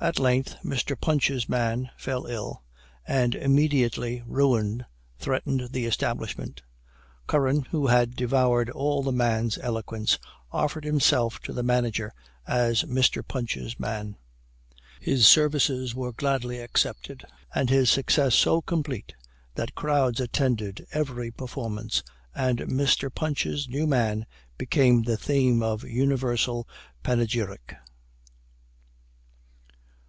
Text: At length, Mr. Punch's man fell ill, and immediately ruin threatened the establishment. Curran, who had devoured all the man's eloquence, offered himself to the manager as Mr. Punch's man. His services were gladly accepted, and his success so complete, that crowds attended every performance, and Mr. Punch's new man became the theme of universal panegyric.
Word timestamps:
At 0.00 0.18
length, 0.18 0.56
Mr. 0.62 1.00
Punch's 1.00 1.48
man 1.48 1.88
fell 1.96 2.26
ill, 2.26 2.62
and 3.08 3.34
immediately 3.34 4.22
ruin 4.26 4.84
threatened 5.18 5.68
the 5.70 5.86
establishment. 5.86 6.60
Curran, 7.26 7.62
who 7.70 7.86
had 7.86 8.14
devoured 8.14 8.68
all 8.68 9.02
the 9.02 9.12
man's 9.12 9.56
eloquence, 9.56 10.18
offered 10.52 10.84
himself 10.84 11.40
to 11.44 11.54
the 11.54 11.62
manager 11.62 12.12
as 12.46 12.82
Mr. 12.84 13.26
Punch's 13.26 13.80
man. 13.80 14.18
His 15.00 15.26
services 15.26 15.94
were 15.94 16.12
gladly 16.12 16.60
accepted, 16.60 17.24
and 17.54 17.70
his 17.70 17.88
success 17.88 18.34
so 18.34 18.60
complete, 18.60 19.14
that 19.54 19.74
crowds 19.74 20.20
attended 20.20 20.86
every 20.92 21.30
performance, 21.30 22.02
and 22.34 22.58
Mr. 22.58 23.08
Punch's 23.14 23.70
new 23.70 23.86
man 23.86 24.26
became 24.58 25.04
the 25.04 25.16
theme 25.16 25.62
of 25.62 25.82
universal 25.82 26.68
panegyric. 27.02 27.74